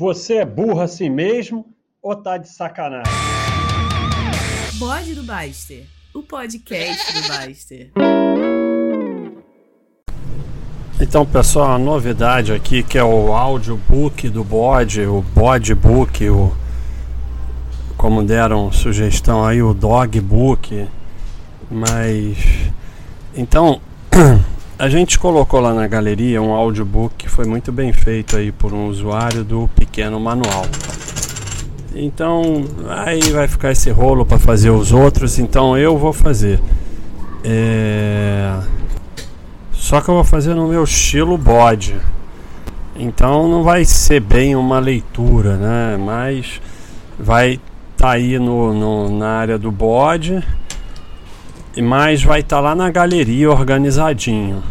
[0.00, 1.66] Você é burro assim mesmo
[2.02, 3.12] ou tá de sacanagem?
[4.78, 5.84] Bode do Baster,
[6.14, 7.92] o podcast do Baster.
[10.98, 16.50] Então, pessoal, a novidade aqui que é o audiobook do bode, o bode book, o
[17.94, 20.88] como deram sugestão aí o dog book,
[21.70, 22.38] mas
[23.36, 23.82] então
[24.80, 28.72] a gente colocou lá na galeria um audiobook que foi muito bem feito aí por
[28.72, 30.64] um usuário do pequeno manual.
[31.94, 36.58] Então aí vai ficar esse rolo para fazer os outros, então eu vou fazer.
[37.44, 38.58] É...
[39.70, 41.94] Só que eu vou fazer no meu estilo bode.
[42.96, 45.98] Então não vai ser bem uma leitura, né?
[45.98, 46.58] Mas
[47.18, 47.62] vai estar
[47.98, 50.42] tá aí no, no, na área do bode
[51.76, 54.62] mas vai estar tá lá na galeria organizadinho,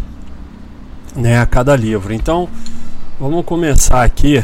[1.15, 2.13] né, a cada livro.
[2.13, 2.49] Então,
[3.19, 4.43] vamos começar aqui.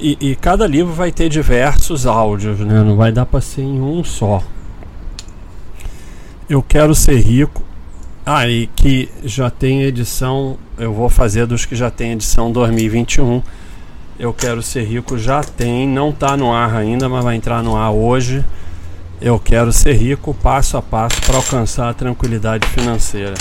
[0.00, 2.82] E, e cada livro vai ter diversos áudios, né?
[2.82, 4.42] Não vai dar para ser em um só.
[6.48, 7.62] Eu quero ser rico.
[8.26, 10.56] Ah, e que já tem edição.
[10.76, 13.42] Eu vou fazer dos que já tem edição 2021.
[14.18, 17.76] Eu quero ser rico já tem, não está no ar ainda, mas vai entrar no
[17.76, 18.44] ar hoje.
[19.24, 23.32] Eu quero ser rico passo a passo para alcançar a tranquilidade financeira.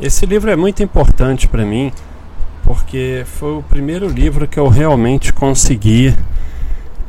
[0.00, 1.92] Esse livro é muito importante para mim
[2.62, 6.14] porque foi o primeiro livro que eu realmente consegui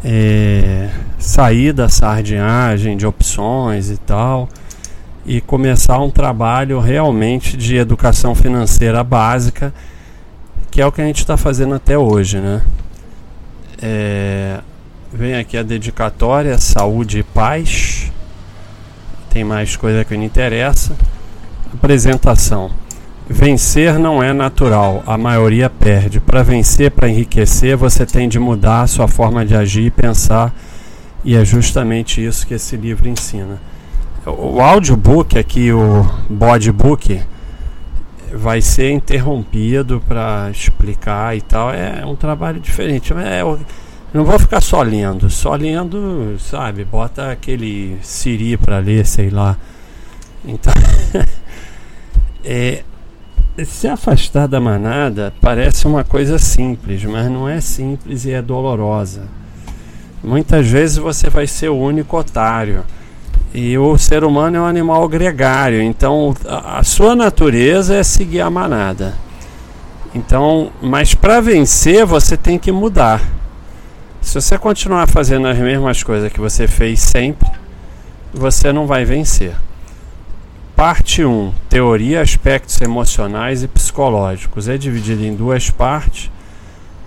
[0.04, 4.50] é, sair da sardinhagem de opções e tal
[5.24, 9.72] e começar um trabalho realmente de educação financeira básica,
[10.72, 12.64] que é o que a gente está fazendo até hoje, né?
[13.80, 14.59] É,
[15.18, 18.12] Vem aqui a dedicatória, saúde e paz.
[19.32, 20.96] Tem mais coisa que não interessa.
[21.74, 22.70] Apresentação.
[23.28, 26.20] Vencer não é natural, a maioria perde.
[26.20, 30.54] Para vencer, para enriquecer, você tem de mudar a sua forma de agir e pensar,
[31.26, 33.59] e é justamente isso que esse livro ensina.
[34.24, 37.20] O audiobook aqui, o bodybook,
[38.31, 41.74] vai ser interrompido para explicar e tal.
[41.74, 43.12] É um trabalho diferente.
[43.14, 43.41] É,
[44.17, 46.83] não vou ficar só lendo, só lendo, sabe?
[46.83, 49.55] Bota aquele Siri para ler, sei lá.
[50.44, 50.73] Então,
[52.44, 52.81] é,
[53.63, 59.28] se afastar da manada parece uma coisa simples, mas não é simples e é dolorosa.
[60.23, 62.84] Muitas vezes você vai ser o único otário.
[63.53, 68.41] E o ser humano é um animal gregário, então a, a sua natureza é seguir
[68.41, 69.13] a manada.
[70.16, 73.37] Então, mas para vencer você tem que mudar.
[74.28, 77.50] Se você continuar fazendo as mesmas coisas que você fez sempre,
[78.34, 79.56] você não vai vencer.
[80.76, 84.68] Parte 1: Teoria, aspectos emocionais e psicológicos.
[84.68, 86.30] É dividido em duas partes,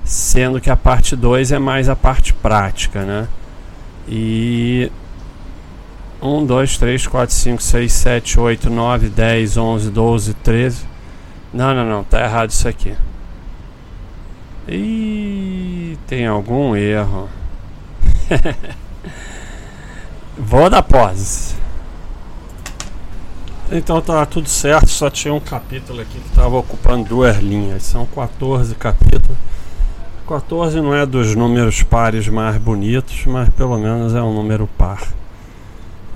[0.03, 3.29] sendo que a parte 2 é mais a parte prática, né?
[4.09, 4.91] E
[6.23, 10.85] 1, 2, 3, 4, 5, 6, 7, 8, 9, 10, 11, 12, 13.
[11.53, 12.97] Não, não, não, tá errado isso aqui.
[14.67, 15.70] E
[16.11, 17.31] tem algum erro.
[20.37, 21.55] Vou dar pause.
[23.71, 27.85] Então tá tudo certo, só tinha um capítulo aqui que estava ocupando duas linhas.
[27.85, 29.39] São 14 capítulos.
[30.27, 35.07] 14 não é dos números pares mais bonitos, mas pelo menos é um número par.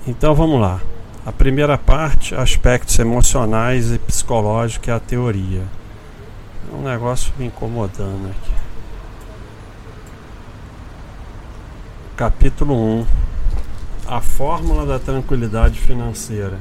[0.05, 0.81] Então vamos lá.
[1.25, 5.63] A primeira parte, aspectos emocionais e psicológicos, é a teoria
[6.73, 8.64] um negócio me incomodando aqui.
[12.15, 13.05] Capítulo 1
[14.07, 16.57] A Fórmula da Tranquilidade Financeira.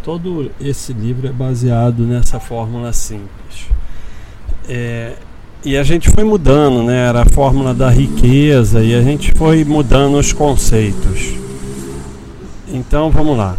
[0.00, 3.66] Todo esse livro é baseado nessa fórmula simples.
[4.68, 5.14] É,
[5.64, 7.08] e a gente foi mudando, né?
[7.08, 11.34] Era a fórmula da riqueza e a gente foi mudando os conceitos.
[12.68, 13.56] Então vamos lá.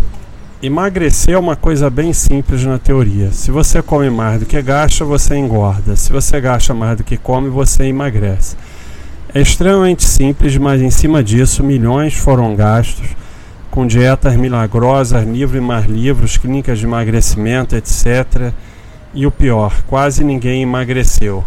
[0.63, 3.33] Emagrecer é uma coisa bem simples na teoria.
[3.33, 5.97] Se você come mais do que gasta, você engorda.
[5.97, 8.55] Se você gasta mais do que come, você emagrece.
[9.33, 13.07] É extremamente simples, mas em cima disso, milhões foram gastos
[13.69, 18.53] com dietas milagrosas, livro e mais livros, clínicas de emagrecimento, etc.
[19.13, 21.43] E o pior, quase ninguém emagreceu.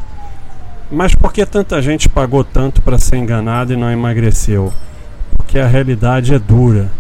[0.93, 4.73] Mas por que tanta gente pagou tanto para ser enganado e não emagreceu?
[5.37, 6.91] Porque a realidade é dura.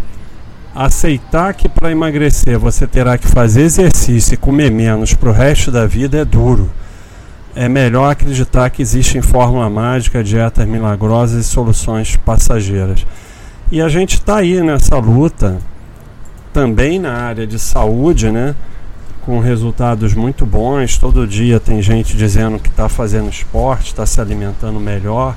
[0.75, 5.71] Aceitar que para emagrecer você terá que fazer exercício e comer menos para o resto
[5.71, 6.71] da vida é duro.
[7.55, 13.05] É melhor acreditar que existe fórmula mágica, dietas milagrosas e soluções passageiras.
[13.73, 15.59] E a gente está aí nessa luta,
[16.53, 18.55] também na área de saúde, né?
[19.23, 20.99] com resultados muito bons.
[20.99, 25.37] Todo dia tem gente dizendo que está fazendo esporte, está se alimentando melhor.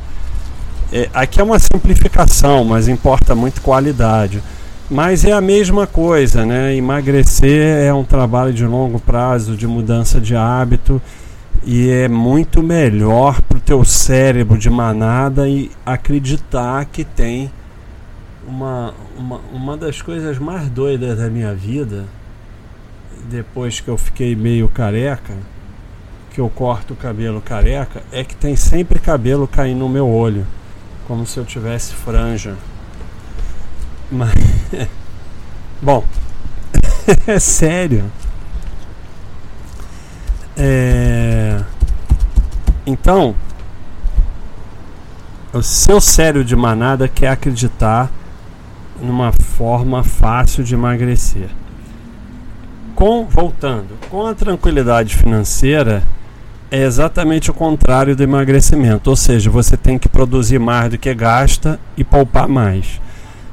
[0.91, 4.41] é, aqui é uma simplificação, mas importa muito qualidade.
[4.89, 6.75] Mas é a mesma coisa, né?
[6.75, 11.01] Emagrecer é um trabalho de longo prazo, de mudança de hábito
[11.65, 17.51] e é muito melhor para o teu cérebro de manada e acreditar que tem
[18.47, 22.05] uma, uma, uma das coisas mais doidas da minha vida
[23.29, 25.33] depois que eu fiquei meio careca
[26.31, 30.45] que eu corto o cabelo careca é que tem sempre cabelo caindo no meu olho
[31.07, 32.55] como se eu tivesse franja.
[34.11, 34.33] Mas
[35.81, 36.03] bom
[37.27, 38.11] é sério
[40.57, 41.61] é...
[42.85, 43.35] Então,
[45.53, 48.11] o seu sério de manada quer acreditar
[49.01, 51.49] numa forma fácil de emagrecer.
[52.95, 56.03] Com, voltando, com a tranquilidade financeira
[56.71, 61.13] é exatamente o contrário do emagrecimento, ou seja, você tem que produzir mais do que
[61.13, 62.99] gasta e poupar mais.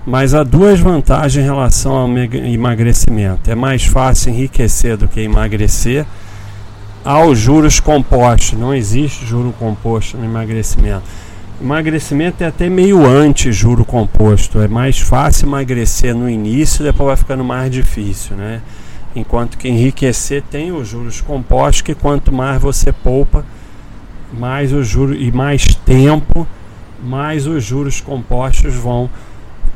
[0.06, 3.50] Mas há duas vantagens em relação ao emagrecimento.
[3.50, 6.06] É mais fácil enriquecer do que emagrecer
[7.04, 8.58] aos juros compostos.
[8.58, 11.02] Não existe juro composto no emagrecimento.
[11.60, 14.60] Emagrecimento é até meio anti-juro composto.
[14.60, 18.62] É mais fácil emagrecer no início, depois vai ficando mais difícil, né?
[19.14, 23.44] Enquanto que enriquecer tem os juros compostos, que quanto mais você poupa,
[24.32, 26.46] mais os juros e mais tempo,
[27.02, 29.10] mais os juros compostos vão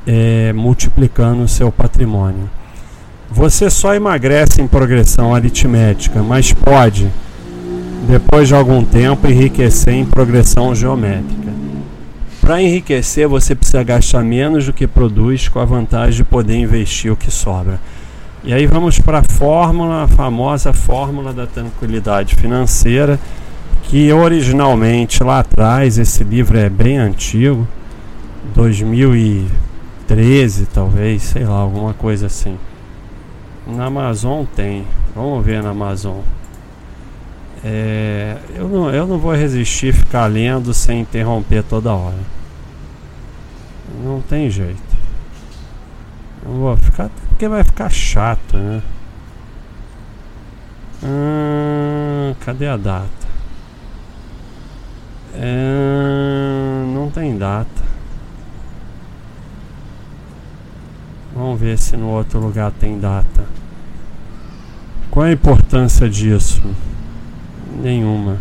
[0.07, 2.49] é, multiplicando o seu patrimônio.
[3.31, 7.11] Você só emagrece em progressão aritmética, mas pode,
[8.09, 11.53] depois de algum tempo, enriquecer em progressão geométrica.
[12.41, 17.11] Para enriquecer, você precisa gastar menos do que produz, com a vantagem de poder investir
[17.11, 17.81] o que sobra.
[18.45, 23.19] E aí vamos para a fórmula, a famosa fórmula da tranquilidade financeira,
[23.85, 27.67] que originalmente lá atrás, esse livro é bem antigo,
[28.55, 32.59] 2013 talvez, sei lá, alguma coisa assim.
[33.67, 34.87] Na Amazon tem.
[35.15, 36.21] Vamos ver na Amazon.
[37.65, 42.19] É, eu, não, eu não vou resistir ficar lendo sem interromper toda hora.
[44.03, 44.83] Não tem jeito.
[46.45, 47.09] Não vou ficar.
[47.29, 48.83] Porque vai ficar chato, né?
[51.03, 53.09] Hum, cadê a data?
[55.35, 57.94] É, não tem data.
[61.35, 63.45] Vamos ver se no outro lugar tem data.
[65.11, 66.63] Qual a importância disso?
[67.83, 68.39] Nenhuma.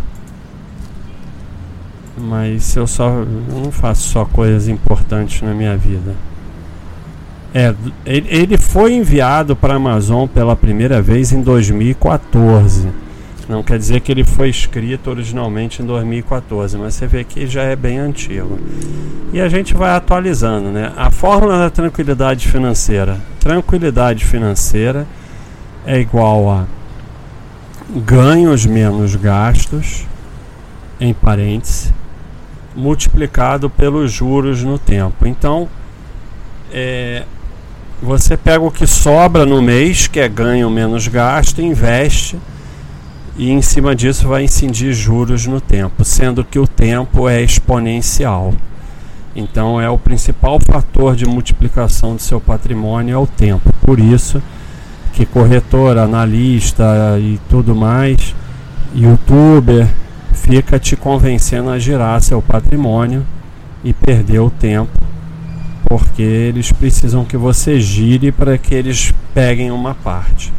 [2.16, 3.26] Mas eu só eu
[3.64, 6.16] não faço só coisas importantes na minha vida.
[7.54, 7.74] É,
[8.06, 12.90] ele foi enviado para a Amazon pela primeira vez em 2014.
[13.48, 17.64] Não quer dizer que ele foi escrito originalmente em 2014, mas você vê que já
[17.64, 18.58] é bem antigo.
[19.34, 20.94] E a gente vai atualizando, né?
[20.96, 23.20] A fórmula da tranquilidade financeira.
[23.40, 25.06] Tranquilidade financeira
[25.86, 26.66] é igual a
[27.90, 30.06] ganhos menos gastos,
[31.00, 31.92] em parênteses,
[32.76, 35.28] multiplicado pelos juros no tempo.
[35.28, 35.68] Então,
[36.72, 37.24] é,
[38.02, 42.40] você pega o que sobra no mês, que é ganho menos gasto, investe
[43.36, 48.54] e em cima disso vai incidir juros no tempo, sendo que o tempo é exponencial.
[49.36, 53.72] Então é o principal fator de multiplicação do seu patrimônio é o tempo.
[53.82, 54.42] Por isso
[55.14, 58.36] que corretor, analista e tudo mais,
[58.96, 59.88] youtuber,
[60.32, 63.26] fica te convencendo a girar seu patrimônio
[63.84, 64.92] e perder o tempo,
[65.88, 70.52] porque eles precisam que você gire para que eles peguem uma parte.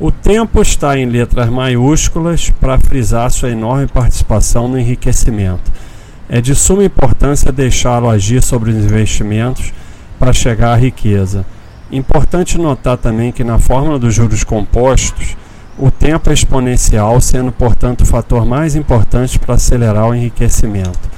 [0.00, 5.70] O tempo está em letras maiúsculas para frisar sua enorme participação no enriquecimento.
[6.28, 9.72] É de suma importância deixá-lo agir sobre os investimentos
[10.18, 11.46] para chegar à riqueza.
[11.92, 15.36] Importante notar também que na fórmula dos juros compostos,
[15.78, 21.08] o tempo é exponencial, sendo portanto o fator mais importante para acelerar o enriquecimento.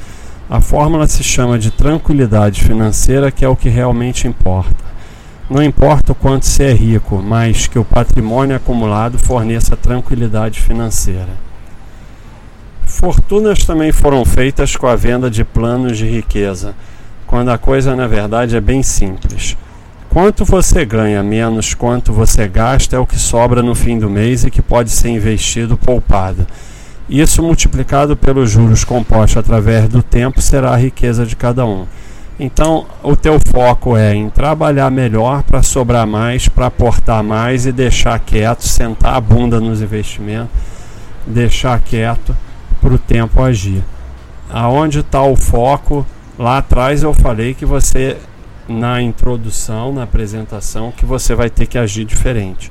[0.51, 4.85] A fórmula se chama de tranquilidade financeira, que é o que realmente importa.
[5.49, 11.29] Não importa o quanto você é rico, mas que o patrimônio acumulado forneça tranquilidade financeira.
[12.85, 16.75] Fortunas também foram feitas com a venda de planos de riqueza,
[17.29, 19.57] quando a coisa na verdade é bem simples.
[20.09, 24.45] Quanto você ganha menos quanto você gasta é o que sobra no fim do mês
[24.45, 26.45] e que pode ser investido poupado.
[27.09, 31.87] Isso multiplicado pelos juros compostos através do tempo será a riqueza de cada um.
[32.39, 37.73] Então, o teu foco é em trabalhar melhor para sobrar mais, para aportar mais e
[37.73, 40.51] deixar quieto, sentar a bunda nos investimentos,
[41.27, 42.37] deixar quieto
[42.81, 43.83] para o tempo agir.
[44.51, 46.07] Aonde está o foco
[46.39, 48.19] Lá atrás eu falei que você,
[48.69, 52.71] na introdução, na apresentação, que você vai ter que agir diferente.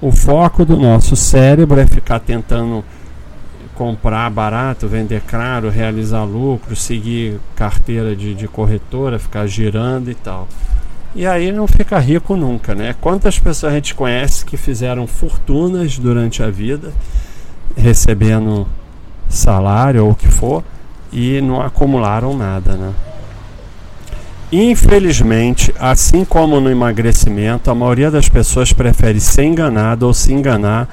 [0.00, 2.84] O foco do nosso cérebro é ficar tentando
[3.80, 10.46] comprar barato, vender caro, realizar lucro, seguir carteira de, de corretora, ficar girando e tal.
[11.14, 12.94] E aí não fica rico nunca, né?
[13.00, 16.92] Quantas pessoas a gente conhece que fizeram fortunas durante a vida,
[17.74, 18.68] recebendo
[19.30, 20.62] salário ou o que for,
[21.10, 22.92] e não acumularam nada, né?
[24.52, 30.86] Infelizmente, assim como no emagrecimento, a maioria das pessoas prefere ser enganada ou se enganar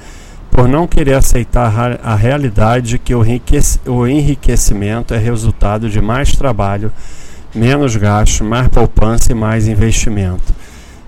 [0.57, 6.91] por não querer aceitar a realidade de que o enriquecimento é resultado de mais trabalho,
[7.53, 10.51] menos gasto, mais poupança e mais investimento.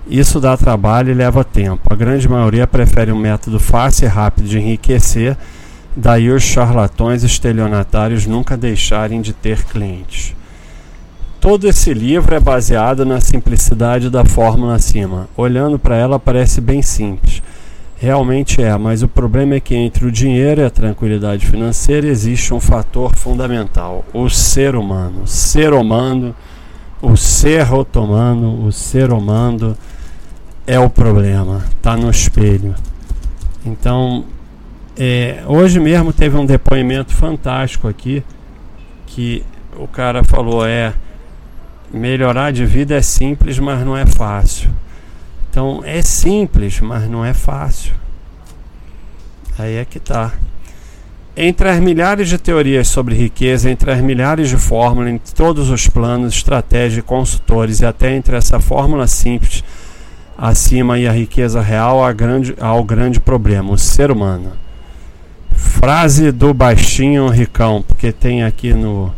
[0.08, 1.82] Isso dá trabalho e leva tempo.
[1.92, 5.36] A grande maioria prefere um método fácil e rápido de enriquecer,
[5.96, 10.36] daí os charlatões estelionatários nunca deixarem de ter clientes.
[11.42, 15.28] Todo esse livro é baseado na simplicidade da fórmula acima.
[15.36, 17.29] Olhando para ela parece bem simples.
[18.02, 22.54] Realmente é, mas o problema é que entre o dinheiro e a tranquilidade financeira existe
[22.54, 25.28] um fator fundamental: o ser humano.
[25.28, 26.34] Ser humano,
[27.02, 29.78] o ser otomano, o ser humano
[30.66, 32.74] é o problema, está no espelho.
[33.66, 34.24] Então,
[34.98, 38.24] é, hoje mesmo teve um depoimento fantástico aqui
[39.08, 39.44] que
[39.78, 40.94] o cara falou é
[41.92, 44.70] melhorar de vida é simples, mas não é fácil.
[45.50, 47.94] Então é simples, mas não é fácil.
[49.58, 50.34] Aí é que tá.
[51.36, 55.88] Entre as milhares de teorias sobre riqueza, entre as milhares de fórmulas, entre todos os
[55.88, 59.64] planos, estratégias, consultores e até entre essa fórmula simples
[60.38, 64.54] acima e a riqueza real, há, grande, há o grande problema, o ser humano.
[65.52, 69.14] Frase do baixinho ricão, porque tem aqui no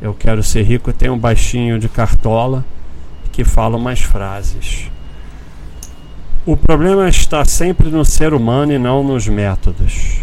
[0.00, 2.64] eu Quero Ser Rico, tem um baixinho de cartola
[3.32, 4.90] que fala umas frases.
[6.46, 10.20] O problema está sempre no ser humano e não nos métodos.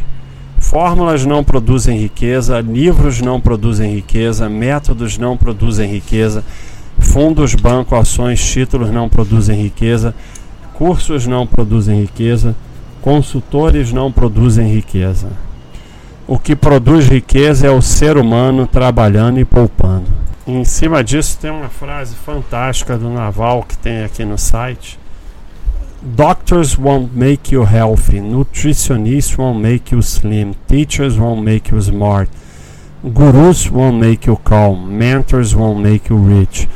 [0.59, 6.43] Fórmulas não produzem riqueza, livros não produzem riqueza, métodos não produzem riqueza,
[6.97, 10.15] fundos, bancos, ações, títulos não produzem riqueza,
[10.73, 12.55] cursos não produzem riqueza,
[13.01, 15.29] consultores não produzem riqueza.
[16.27, 20.07] O que produz riqueza é o ser humano trabalhando e poupando.
[20.47, 24.99] em cima disso tem uma frase fantástica do Naval que tem aqui no site.
[26.05, 32.29] Doctors won't make you healthy, nutritionists won't make you slim, teachers won't make you smart,
[33.11, 36.67] gurus won't make you calm, mentors won't make you rich,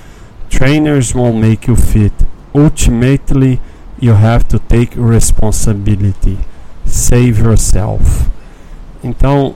[0.50, 2.12] trainers won't make you fit.
[2.56, 3.62] Ultimately,
[4.00, 6.40] you have to take responsibility.
[6.86, 8.32] Save yourself.
[9.04, 9.54] Então,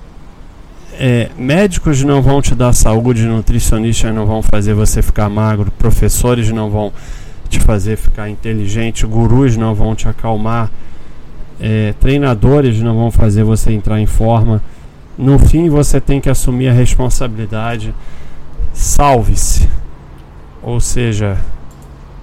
[1.00, 6.51] é, médicos não vão te dar saúde, nutricionistas não vão fazer você ficar magro, professores
[6.51, 6.94] não vão
[7.53, 10.72] te fazer ficar inteligente, gurus não vão te acalmar,
[11.60, 14.62] é, treinadores não vão fazer você entrar em forma.
[15.17, 17.93] No fim, você tem que assumir a responsabilidade.
[18.74, 19.69] Salve-se.
[20.62, 21.38] Ou seja,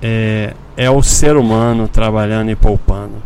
[0.02, 3.22] é, é o ser humano trabalhando e poupando.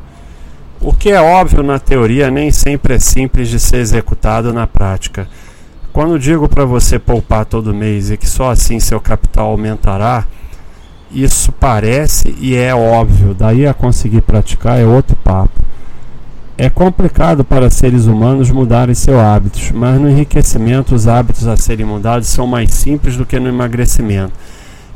[0.81, 5.27] O que é óbvio na teoria nem sempre é simples de ser executado na prática.
[5.93, 10.27] Quando digo para você poupar todo mês e que só assim seu capital aumentará,
[11.15, 15.63] isso parece e é óbvio, daí a conseguir praticar é outro papo.
[16.57, 21.87] É complicado para seres humanos mudarem seus hábitos, mas no enriquecimento os hábitos a serem
[21.87, 24.33] mudados são mais simples do que no emagrecimento.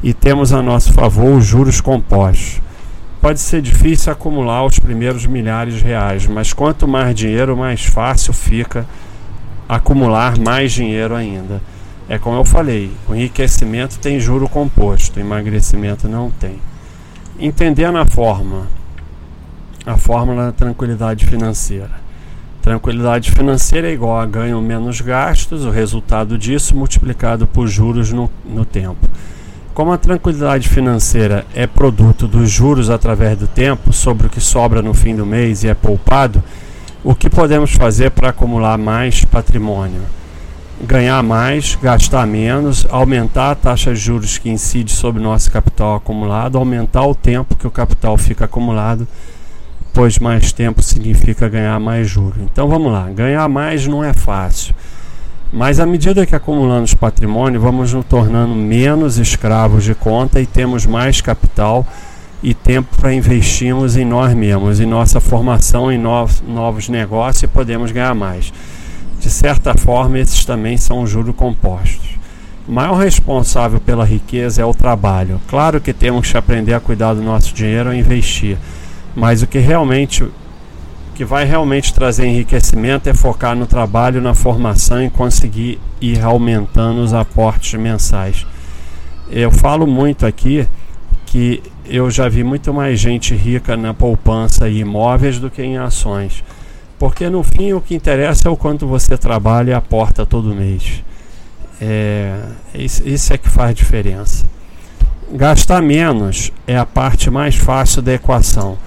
[0.03, 2.61] E temos a nosso favor os juros compostos.
[3.21, 8.33] Pode ser difícil acumular os primeiros milhares de reais, mas quanto mais dinheiro, mais fácil
[8.33, 8.87] fica
[9.69, 11.61] acumular mais dinheiro ainda.
[12.09, 16.59] É como eu falei, o enriquecimento tem juro composto, emagrecimento não tem.
[17.39, 18.67] Entendendo a forma,
[19.85, 21.91] a fórmula da tranquilidade financeira.
[22.63, 28.31] Tranquilidade financeira é igual a ganho menos gastos, o resultado disso multiplicado por juros no,
[28.45, 29.07] no tempo.
[29.75, 34.81] Como a tranquilidade financeira é produto dos juros através do tempo sobre o que sobra
[34.81, 36.43] no fim do mês e é poupado,
[37.05, 40.03] o que podemos fazer para acumular mais patrimônio?
[40.81, 46.57] Ganhar mais, gastar menos, aumentar a taxa de juros que incide sobre nosso capital acumulado,
[46.57, 49.07] aumentar o tempo que o capital fica acumulado,
[49.93, 52.39] pois mais tempo significa ganhar mais juros.
[52.43, 54.73] Então vamos lá, ganhar mais não é fácil.
[55.53, 60.87] Mas à medida que acumulamos patrimônio, vamos nos tornando menos escravos de conta e temos
[60.87, 61.85] mais capital
[62.41, 67.49] e tempo para investirmos em nós mesmos, em nossa formação, em novos, novos negócios e
[67.49, 68.53] podemos ganhar mais.
[69.21, 72.19] De certa forma, esses também são juros compostos.
[72.69, 75.41] O maior responsável pela riqueza é o trabalho.
[75.49, 78.59] Claro que temos que aprender a cuidar do nosso dinheiro e investir,
[79.17, 80.25] mas o que realmente
[81.15, 87.01] que vai realmente trazer enriquecimento é focar no trabalho, na formação e conseguir ir aumentando
[87.01, 88.47] os aportes mensais.
[89.29, 90.69] Eu falo muito aqui
[91.27, 95.77] que eu já vi muito mais gente rica na poupança e imóveis do que em
[95.77, 96.45] ações.
[96.99, 101.05] Porque no fim o que interessa é o quanto você trabalha e aporta todo mês.
[101.81, 102.41] É,
[102.75, 104.45] isso é que faz diferença.
[105.31, 108.79] Gastar menos é a parte mais fácil da equação,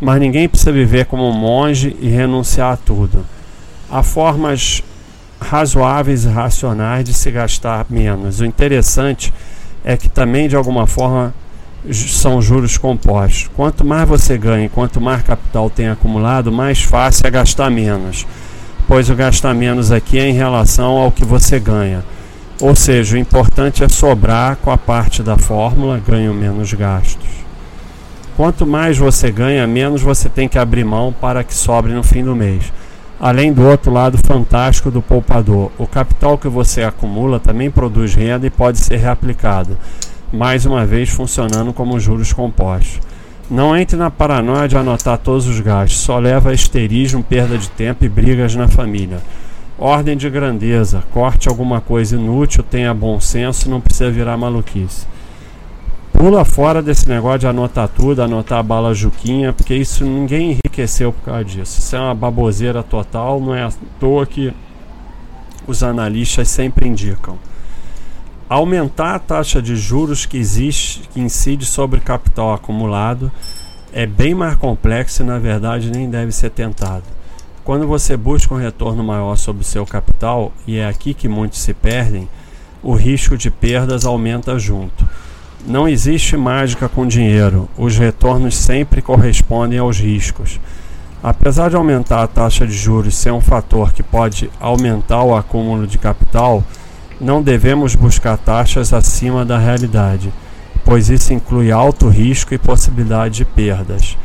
[0.00, 3.24] mas ninguém precisa viver como um monge e renunciar a tudo.
[3.88, 4.82] Há formas
[5.40, 8.40] razoáveis e racionais de se gastar menos.
[8.40, 9.32] O interessante
[9.84, 11.34] é que também de alguma forma
[11.92, 13.50] são juros compostos.
[13.56, 18.26] Quanto mais você ganha, quanto mais capital tem acumulado, mais fácil é gastar menos.
[18.86, 22.04] Pois o gastar menos aqui é em relação ao que você ganha.
[22.60, 27.28] Ou seja, o importante é sobrar com a parte da fórmula, ganho menos gastos.
[28.36, 32.22] Quanto mais você ganha, menos você tem que abrir mão para que sobre no fim
[32.22, 32.70] do mês.
[33.18, 38.46] Além do outro lado fantástico do poupador, o capital que você acumula também produz renda
[38.46, 39.76] e pode ser reaplicado
[40.32, 43.00] mais uma vez funcionando como juros compostos.
[43.50, 47.68] Não entre na paranoia de anotar todos os gastos, só leva a esterismo, perda de
[47.70, 49.18] tempo e brigas na família.
[49.76, 55.04] Ordem de grandeza, corte alguma coisa inútil, tenha bom senso, não precisa virar maluquice.
[56.12, 61.12] Pula fora desse negócio de anotar tudo, anotar a bala juquinha, porque isso ninguém enriqueceu
[61.12, 61.80] por causa disso.
[61.80, 64.52] Isso é uma baboseira total, não é à toa que
[65.66, 67.36] os analistas sempre indicam
[68.50, 73.30] aumentar a taxa de juros que existe, que incide sobre capital acumulado,
[73.92, 77.04] é bem mais complexo e na verdade nem deve ser tentado.
[77.62, 81.60] Quando você busca um retorno maior sobre o seu capital, e é aqui que muitos
[81.60, 82.28] se perdem,
[82.82, 85.08] o risco de perdas aumenta junto.
[85.64, 90.58] Não existe mágica com dinheiro, os retornos sempre correspondem aos riscos.
[91.22, 95.86] Apesar de aumentar a taxa de juros ser um fator que pode aumentar o acúmulo
[95.86, 96.64] de capital,
[97.20, 100.32] não devemos buscar taxas acima da realidade,
[100.84, 104.16] pois isso inclui alto risco e possibilidade de perdas.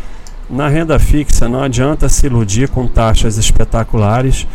[0.49, 4.47] Na renda fixa, não adianta se iludir com taxas espetaculares,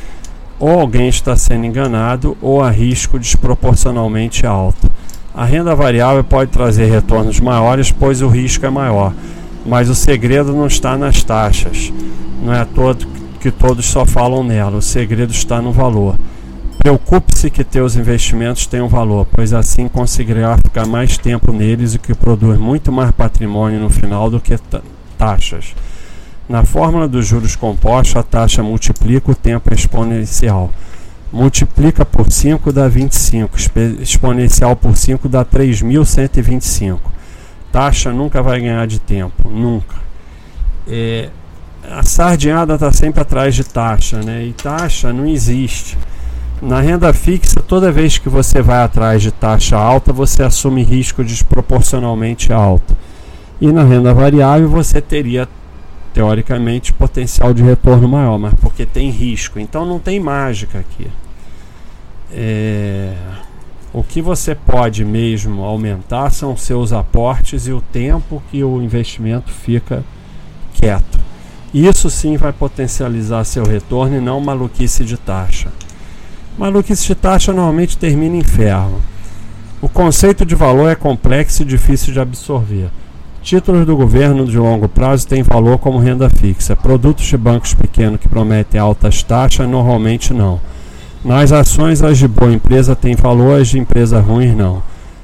[0.58, 4.90] ou alguém está sendo enganado, ou a risco desproporcionalmente alto.
[5.34, 9.12] A renda variável pode trazer retornos maiores, pois o risco é maior,
[9.66, 11.92] mas o segredo não está nas taxas.
[12.42, 13.06] Não é todo
[13.40, 16.14] que todos só falam nela, o segredo está no valor.
[16.80, 22.14] Preocupe-se que teus investimentos tenham valor, pois assim conseguirá ficar mais tempo neles, o que
[22.14, 24.56] produz muito mais patrimônio no final do que
[25.18, 25.74] taxas.
[26.48, 30.72] Na fórmula dos juros compostos, a taxa multiplica o tempo exponencial.
[31.30, 33.58] Multiplica por 5 dá 25,
[34.00, 36.98] exponencial por 5 dá 3.125.
[37.70, 39.96] Taxa nunca vai ganhar de tempo, nunca.
[40.88, 41.28] É,
[41.90, 44.46] a sardinhada está sempre atrás de taxa, né?
[44.46, 45.98] e taxa não existe.
[46.62, 51.24] Na renda fixa, toda vez que você vai atrás de taxa alta, você assume risco
[51.24, 52.94] desproporcionalmente alto.
[53.58, 55.48] E na renda variável, você teria
[56.12, 59.58] teoricamente potencial de retorno maior, mas porque tem risco.
[59.58, 61.06] Então não tem mágica aqui.
[62.30, 63.14] É...
[63.92, 69.50] O que você pode mesmo aumentar são seus aportes e o tempo que o investimento
[69.50, 70.04] fica
[70.74, 71.18] quieto.
[71.74, 75.70] Isso sim vai potencializar seu retorno e não maluquice de taxa.
[76.60, 79.00] Maluquice de taxa normalmente termina em ferro.
[79.80, 82.90] O conceito de valor é complexo e difícil de absorver.
[83.42, 86.76] Títulos do governo de longo prazo têm valor como renda fixa.
[86.76, 90.60] Produtos de bancos pequenos que prometem altas taxas normalmente não.
[91.24, 94.82] Nas ações, as de boa empresa têm valor, as de empresa ruim não.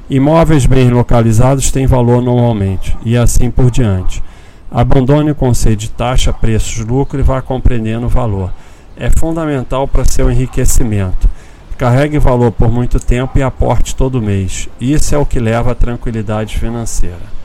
[0.09, 4.23] Imóveis bem localizados têm valor normalmente, e assim por diante.
[4.71, 8.51] Abandone o conceito de taxa, preços, lucro e vá compreendendo o valor
[8.97, 11.29] é fundamental para seu enriquecimento.
[11.77, 14.69] Carregue valor por muito tempo e aporte todo mês.
[14.81, 17.37] Isso é o que leva à tranquilidade financeira.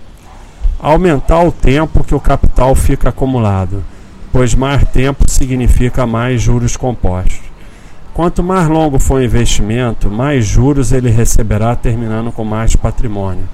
[0.80, 3.84] Aumentar o tempo que o capital fica acumulado,
[4.32, 7.42] pois mais tempo significa mais juros compostos.
[8.14, 13.48] Quanto mais longo for o investimento, mais juros ele receberá, terminando com mais patrimônio.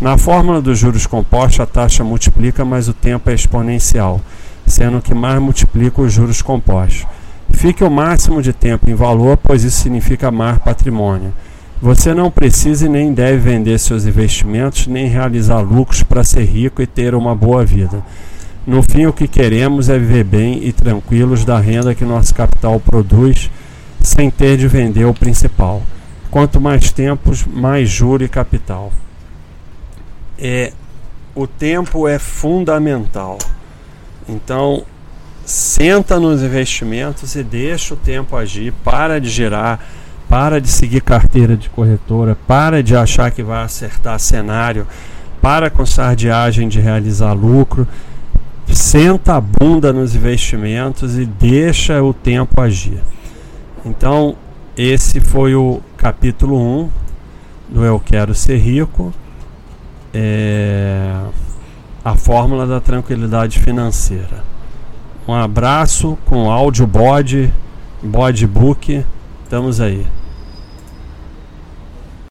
[0.00, 4.20] Na fórmula dos juros compostos, a taxa multiplica, mas o tempo é exponencial,
[4.66, 7.06] sendo que mais multiplica os juros compostos.
[7.64, 11.32] Fique o máximo de tempo em valor, pois isso significa amar patrimônio.
[11.80, 16.82] Você não precisa e nem deve vender seus investimentos, nem realizar lucros para ser rico
[16.82, 18.04] e ter uma boa vida.
[18.66, 22.78] No fim, o que queremos é viver bem e tranquilos da renda que nosso capital
[22.78, 23.50] produz,
[23.98, 25.80] sem ter de vender o principal.
[26.30, 28.92] quanto mais tempos, mais juro e capital.
[30.38, 30.70] É,
[31.34, 33.38] o tempo é fundamental.
[34.28, 34.84] Então,
[35.44, 39.80] senta nos investimentos e deixa o tempo agir, para de girar,
[40.28, 44.86] para de seguir carteira de corretora, para de achar que vai acertar cenário,
[45.40, 47.86] para com sardiagem de realizar lucro.
[48.66, 53.00] Senta a bunda nos investimentos e deixa o tempo agir.
[53.84, 54.36] Então,
[54.76, 56.90] esse foi o capítulo 1
[57.68, 59.12] do Eu Quero Ser Rico.
[60.12, 61.20] É
[62.04, 64.53] a fórmula da tranquilidade financeira.
[65.26, 67.50] Um abraço com áudio bode,
[68.02, 69.04] bode book.
[69.44, 70.06] Estamos aí.